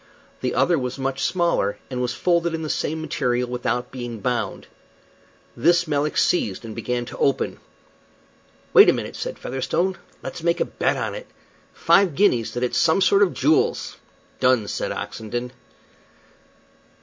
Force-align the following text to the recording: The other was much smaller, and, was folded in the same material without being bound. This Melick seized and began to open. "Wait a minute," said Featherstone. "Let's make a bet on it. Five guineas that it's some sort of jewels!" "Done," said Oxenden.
The 0.41 0.55
other 0.55 0.79
was 0.79 0.97
much 0.97 1.23
smaller, 1.23 1.77
and, 1.91 2.01
was 2.01 2.11
folded 2.15 2.55
in 2.55 2.63
the 2.63 2.71
same 2.71 2.99
material 3.01 3.47
without 3.47 3.91
being 3.91 4.19
bound. 4.19 4.65
This 5.55 5.87
Melick 5.87 6.17
seized 6.17 6.65
and 6.65 6.73
began 6.73 7.05
to 7.05 7.17
open. 7.19 7.59
"Wait 8.73 8.89
a 8.89 8.93
minute," 8.93 9.15
said 9.15 9.37
Featherstone. 9.37 9.99
"Let's 10.23 10.41
make 10.41 10.59
a 10.59 10.65
bet 10.65 10.97
on 10.97 11.13
it. 11.13 11.27
Five 11.75 12.15
guineas 12.15 12.55
that 12.55 12.63
it's 12.63 12.79
some 12.79 12.99
sort 12.99 13.21
of 13.21 13.35
jewels!" 13.35 13.97
"Done," 14.39 14.67
said 14.67 14.91
Oxenden. 14.91 15.51